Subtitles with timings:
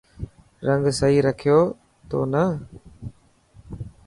[0.67, 1.59] رنگ سهي رکيو
[2.09, 2.43] تو نه.